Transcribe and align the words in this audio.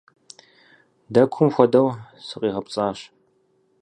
Дэкум 1.13 1.47
хуэдэу 1.55 1.87
сыкъигъэпцӀащ. 2.27 2.99